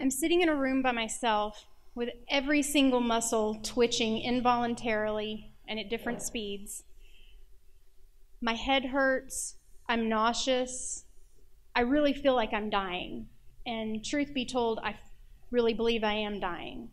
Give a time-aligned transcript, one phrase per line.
[0.00, 5.90] I'm sitting in a room by myself with every single muscle twitching involuntarily and at
[5.90, 6.84] different speeds.
[8.40, 9.56] My head hurts.
[9.88, 11.04] I'm nauseous.
[11.74, 13.26] I really feel like I'm dying.
[13.66, 14.96] And truth be told, I
[15.50, 16.90] really believe I am dying.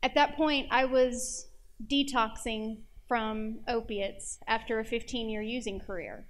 [0.00, 1.48] At that point, I was
[1.84, 2.78] detoxing
[3.08, 6.28] from opiates after a 15 year using career.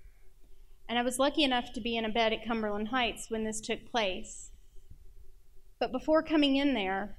[0.89, 3.61] And I was lucky enough to be in a bed at Cumberland Heights when this
[3.61, 4.51] took place.
[5.85, 7.19] But before coming in there,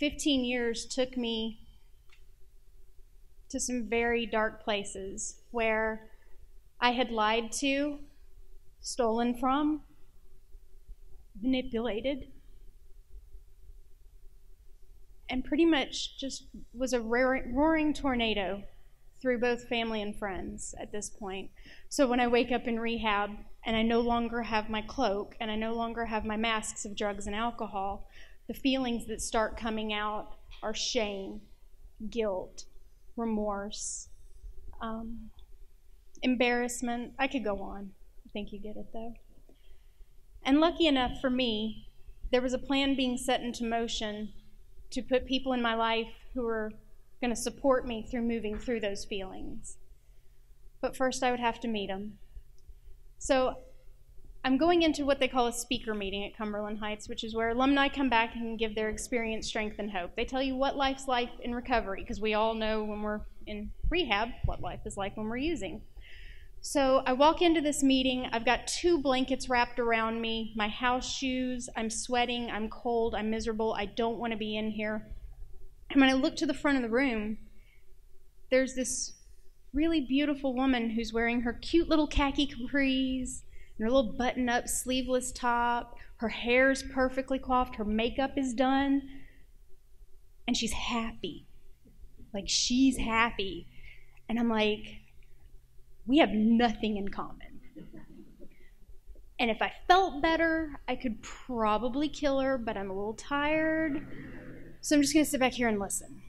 [0.00, 1.60] 15 years took me
[3.50, 6.08] to some very dark places where
[6.80, 7.98] I had lied to,
[8.80, 9.82] stolen from,
[11.42, 12.28] manipulated,
[15.28, 18.62] and pretty much just was a roaring tornado
[19.20, 21.50] through both family and friends at this point.
[21.88, 23.30] So when I wake up in rehab
[23.64, 26.96] and I no longer have my cloak and I no longer have my masks of
[26.96, 28.08] drugs and alcohol,
[28.46, 31.40] the feelings that start coming out are shame,
[32.10, 32.64] guilt,
[33.16, 34.08] remorse,
[34.80, 35.30] um,
[36.22, 37.12] embarrassment.
[37.18, 37.90] I could go on.
[38.24, 39.14] I think you get it though.
[40.44, 41.88] And lucky enough for me,
[42.30, 44.32] there was a plan being set into motion
[44.90, 46.72] to put people in my life who were
[47.20, 49.76] going to support me through moving through those feelings.
[50.80, 52.18] But first, I would have to meet them.
[53.18, 53.56] So
[54.44, 57.48] I'm going into what they call a speaker meeting at Cumberland Heights, which is where
[57.48, 60.14] alumni come back and give their experience, strength, and hope.
[60.14, 63.72] They tell you what life's like in recovery, because we all know when we're in
[63.90, 65.82] rehab what life is like when we're using.
[66.60, 68.28] So I walk into this meeting.
[68.32, 71.68] I've got two blankets wrapped around me, my house shoes.
[71.76, 72.50] I'm sweating.
[72.50, 73.14] I'm cold.
[73.14, 73.74] I'm miserable.
[73.74, 75.06] I don't want to be in here.
[75.90, 77.38] And when I look to the front of the room,
[78.50, 79.14] there's this
[79.72, 83.42] really beautiful woman who's wearing her cute little khaki capris
[83.78, 85.96] and her little button up sleeveless top.
[86.16, 87.76] Her hair's perfectly coiffed.
[87.76, 89.02] Her makeup is done.
[90.46, 91.46] And she's happy.
[92.32, 93.68] Like, she's happy.
[94.28, 95.00] And I'm like,
[96.06, 97.60] we have nothing in common.
[99.40, 104.04] And if I felt better, I could probably kill her, but I'm a little tired.
[104.80, 106.22] So I'm just going to sit back here and listen.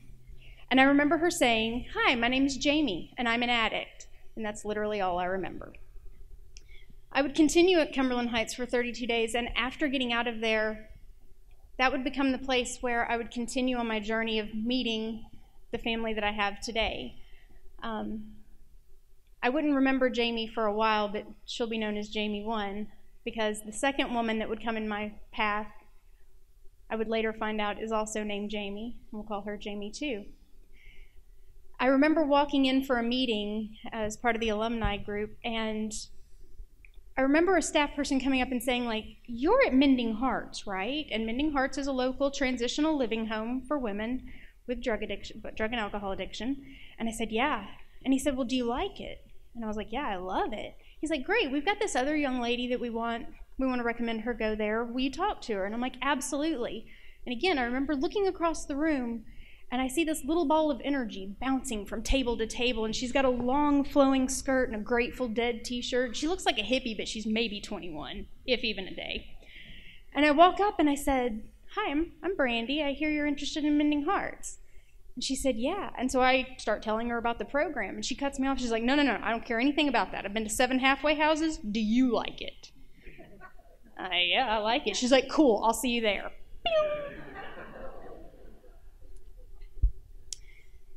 [0.71, 4.07] And I remember her saying, Hi, my name is Jamie, and I'm an addict.
[4.35, 5.73] And that's literally all I remember.
[7.11, 10.89] I would continue at Cumberland Heights for 32 days, and after getting out of there,
[11.77, 15.25] that would become the place where I would continue on my journey of meeting
[15.71, 17.15] the family that I have today.
[17.81, 18.33] Um,
[19.41, 22.88] I wouldn't remember Jamie for a while, but she'll be known as Jamie 1
[23.23, 25.67] because the second woman that would come in my path,
[26.89, 28.97] I would later find out, is also named Jamie.
[29.11, 30.25] We'll call her Jamie two.
[31.79, 35.94] I remember walking in for a meeting as part of the alumni group, and
[37.17, 41.05] I remember a staff person coming up and saying, like, you're at Mending Hearts, right?
[41.11, 44.29] And Mending Hearts is a local transitional living home for women
[44.67, 46.66] with drug addiction, drug and alcohol addiction.
[46.97, 47.66] And I said, yeah.
[48.06, 49.25] And he said, well, do you like it?
[49.53, 50.75] And I was like, yeah, I love it.
[50.99, 53.27] He's like, great, we've got this other young lady that we want,
[53.57, 54.83] we want to recommend her go there.
[54.83, 55.65] Will you talk to her?
[55.65, 56.85] And I'm like, absolutely.
[57.25, 59.25] And again, I remember looking across the room
[59.71, 63.11] and I see this little ball of energy bouncing from table to table, and she's
[63.11, 66.15] got a long flowing skirt and a Grateful Dead t shirt.
[66.15, 69.27] She looks like a hippie, but she's maybe 21, if even a day.
[70.13, 71.43] And I walk up and I said,
[71.75, 72.83] Hi, I'm, I'm Brandi.
[72.83, 74.57] I hear you're interested in mending hearts.
[75.19, 75.90] And she said, Yeah.
[75.97, 77.96] And so I start telling her about the program.
[77.96, 78.57] And she cuts me off.
[78.57, 79.19] She's like, No, no, no.
[79.22, 80.24] I don't care anything about that.
[80.24, 81.57] I've been to seven halfway houses.
[81.57, 82.72] Do you like it?
[84.00, 84.96] Uh, yeah, I like it.
[84.96, 85.62] She's like, Cool.
[85.62, 86.31] I'll see you there.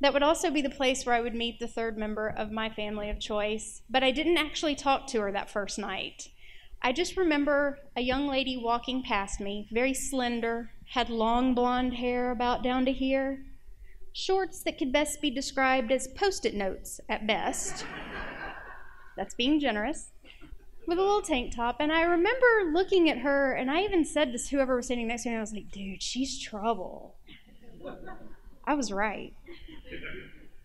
[0.03, 2.71] That would also be the place where I would meet the third member of my
[2.71, 3.83] family of choice.
[3.91, 6.29] But I didn't actually talk to her that first night.
[6.81, 12.31] I just remember a young lady walking past me, very slender, had long blonde hair
[12.31, 13.47] about down to here
[14.13, 17.85] shorts that could best be described as post it notes at best.
[19.17, 20.11] That's being generous.
[20.87, 21.77] With a little tank top.
[21.81, 25.23] And I remember looking at her, and I even said to whoever was standing next
[25.23, 27.15] to me, I was like, dude, she's trouble.
[28.65, 29.33] I was right.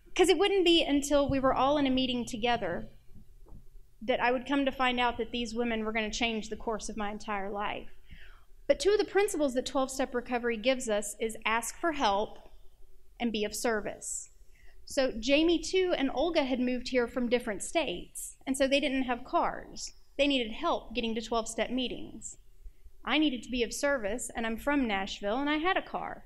[0.06, 2.88] Because it wouldn't be until we were all in a meeting together
[4.02, 6.56] that I would come to find out that these women were going to change the
[6.56, 7.88] course of my entire life.
[8.66, 12.47] But two of the principles that 12 step recovery gives us is ask for help
[13.20, 14.30] and be of service.
[14.84, 19.02] So Jamie, two, and Olga had moved here from different states, and so they didn't
[19.02, 19.92] have cars.
[20.16, 22.38] They needed help getting to 12 step meetings.
[23.04, 26.24] I needed to be of service, and I'm from Nashville, and I had a car.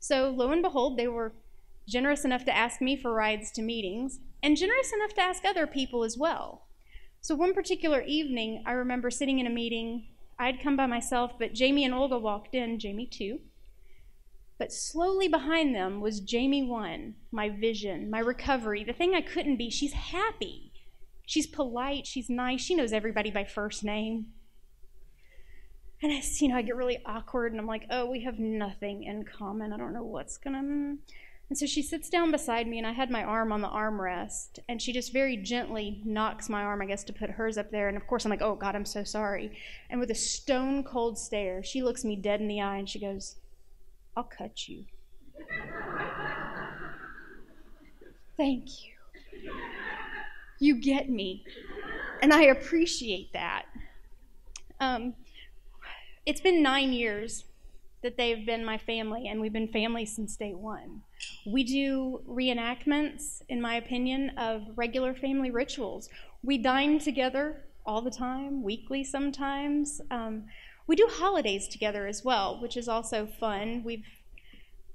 [0.00, 1.32] So lo and behold, they were
[1.86, 5.66] generous enough to ask me for rides to meetings, and generous enough to ask other
[5.66, 6.62] people as well.
[7.20, 10.06] So one particular evening, I remember sitting in a meeting
[10.38, 13.40] I'd come by myself, but Jamie and Olga walked in, Jamie two.
[14.58, 19.56] But slowly behind them was Jamie 1, my vision, my recovery, the thing I couldn't
[19.56, 19.70] be.
[19.70, 20.72] She's happy.
[21.26, 22.06] She's polite.
[22.06, 22.60] She's nice.
[22.60, 24.26] She knows everybody by first name.
[26.02, 29.04] And I, you know, I get really awkward and I'm like, oh, we have nothing
[29.04, 29.72] in common.
[29.72, 30.98] I don't know what's to.
[31.48, 34.58] And so she sits down beside me, and I had my arm on the armrest,
[34.68, 37.88] and she just very gently knocks my arm, I guess, to put hers up there.
[37.88, 39.58] And of course, I'm like, oh, God, I'm so sorry.
[39.88, 42.98] And with a stone cold stare, she looks me dead in the eye and she
[42.98, 43.36] goes,
[44.18, 44.84] I'll cut you.
[48.36, 49.52] Thank you.
[50.58, 51.44] You get me.
[52.20, 53.66] And I appreciate that.
[54.80, 55.14] Um,
[56.26, 57.44] it's been nine years
[58.02, 61.02] that they've been my family, and we've been family since day one.
[61.46, 66.08] We do reenactments, in my opinion, of regular family rituals.
[66.42, 70.00] We dine together all the time, weekly sometimes.
[70.10, 70.46] Um,
[70.88, 73.82] we do holidays together as well, which is also fun.
[73.84, 74.06] We've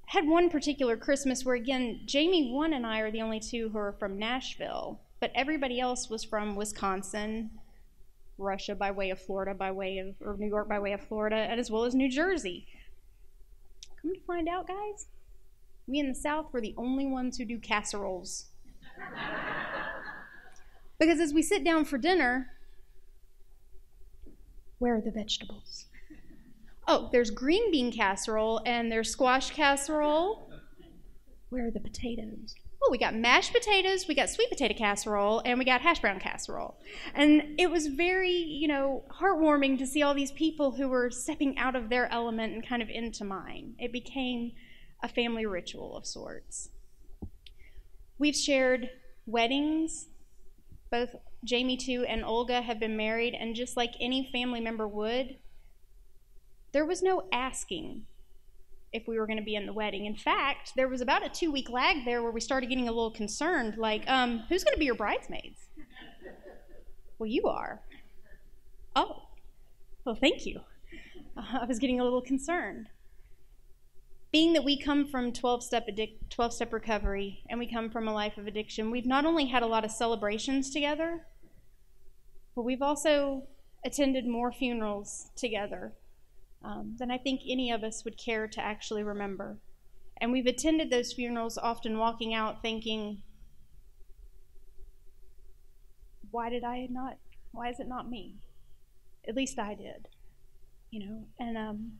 [0.07, 3.77] had one particular Christmas where, again, Jamie one and I are the only two who
[3.77, 7.51] are from Nashville, but everybody else was from Wisconsin,
[8.39, 11.35] Russia by way of Florida, by way of, or New York by way of Florida,
[11.35, 12.65] and as well as New Jersey.
[14.01, 15.05] Come to find out, guys,
[15.85, 18.45] we in the South were the only ones who do casseroles.
[20.99, 22.52] because as we sit down for dinner,
[24.83, 25.85] where are the vegetables?
[26.89, 30.49] Oh, there's green bean casserole and there's squash casserole.
[31.47, 32.53] Where are the potatoes?
[32.85, 36.19] oh, we got mashed potatoes, we got sweet potato casserole, and we got hash brown
[36.19, 36.75] casserole.
[37.13, 41.57] And it was very, you know, heartwarming to see all these people who were stepping
[41.57, 43.75] out of their element and kind of into mine.
[43.79, 44.51] It became
[45.01, 46.71] a family ritual of sorts.
[48.17, 48.89] We've shared
[49.25, 50.07] weddings.
[50.93, 55.37] Both Jamie, two, and Olga have been married, and just like any family member would,
[56.71, 58.05] there was no asking
[58.91, 60.05] if we were going to be in the wedding.
[60.05, 62.91] In fact, there was about a two week lag there where we started getting a
[62.91, 65.61] little concerned like, um, who's going to be your bridesmaids?
[67.17, 67.81] well, you are.
[68.95, 69.23] Oh,
[70.05, 70.59] well, thank you.
[71.35, 72.89] Uh, I was getting a little concerned.
[74.33, 78.07] Being that we come from 12 step, addic- 12 step recovery and we come from
[78.07, 81.27] a life of addiction, we've not only had a lot of celebrations together,
[82.55, 83.43] but we've also
[83.85, 85.93] attended more funerals together
[86.63, 89.59] um, than I think any of us would care to actually remember.
[90.19, 93.21] And we've attended those funerals, often walking out thinking,
[96.31, 97.17] why did I not,
[97.51, 98.37] why is it not me?
[99.27, 100.07] At least I did,
[100.89, 101.91] you know, and um,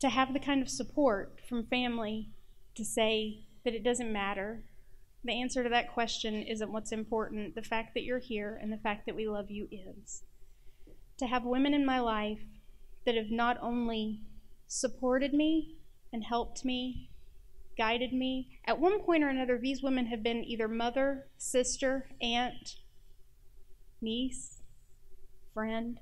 [0.00, 2.30] to have the kind of support from family
[2.74, 4.64] to say that it doesn't matter.
[5.22, 7.54] The answer to that question isn't what's important.
[7.54, 10.22] The fact that you're here and the fact that we love you is.
[11.18, 12.40] To have women in my life
[13.04, 14.22] that have not only
[14.66, 15.76] supported me
[16.12, 17.10] and helped me,
[17.76, 18.58] guided me.
[18.64, 22.76] At one point or another, these women have been either mother, sister, aunt,
[24.00, 24.62] niece,
[25.52, 25.98] friend.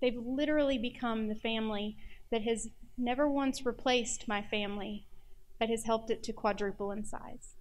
[0.00, 1.96] They've literally become the family
[2.32, 2.68] that has
[2.98, 5.06] never once replaced my family,
[5.60, 7.54] but has helped it to quadruple in size.